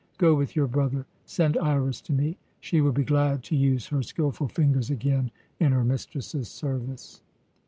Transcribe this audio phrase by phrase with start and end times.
[0.17, 1.05] Go with your brother.
[1.27, 2.35] Send Iras to me.
[2.59, 7.21] She will be glad to use her skilful fingers again in her mistress's service."